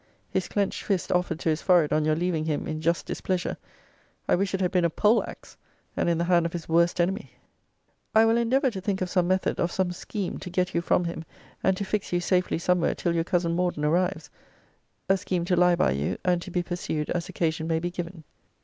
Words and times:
His 0.31 0.47
clenched 0.47 0.81
fist 0.81 1.11
offered 1.11 1.39
to 1.41 1.49
his 1.49 1.61
forehead 1.61 1.93
on 1.93 2.05
your 2.05 2.15
leaving 2.15 2.45
him 2.45 2.65
in 2.67 2.81
just 2.81 3.05
displeasure 3.05 3.55
I 4.27 4.33
wish 4.33 4.55
it 4.55 4.59
had 4.59 4.71
been 4.71 4.83
a 4.83 4.89
pole 4.89 5.23
axe, 5.27 5.55
and 5.95 6.09
in 6.09 6.17
the 6.17 6.23
hand 6.23 6.47
of 6.47 6.53
his 6.53 6.67
worst 6.67 6.99
enemy. 6.99 7.33
I 8.15 8.25
will 8.25 8.37
endeavour 8.37 8.71
to 8.71 8.81
think 8.81 9.01
of 9.01 9.11
some 9.11 9.27
method, 9.27 9.59
of 9.59 9.71
some 9.71 9.91
scheme, 9.91 10.39
to 10.39 10.49
get 10.49 10.73
you 10.73 10.81
from 10.81 11.05
him, 11.05 11.23
and 11.63 11.77
to 11.77 11.85
fix 11.85 12.11
you 12.11 12.19
safely 12.19 12.57
somewhere 12.57 12.95
till 12.95 13.13
your 13.13 13.23
cousin 13.23 13.55
Morden 13.55 13.85
arrives 13.85 14.31
A 15.07 15.17
scheme 15.17 15.45
to 15.45 15.55
lie 15.55 15.75
by 15.75 15.91
you, 15.91 16.17
and 16.25 16.41
to 16.41 16.49
be 16.49 16.63
pursued 16.63 17.11
as 17.11 17.29
occasion 17.29 17.67
may 17.67 17.77
be 17.77 17.91
given. 17.91 18.23